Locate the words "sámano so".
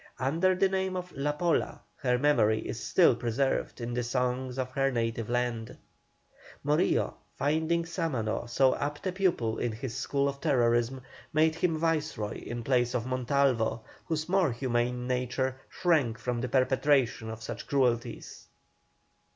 7.83-8.73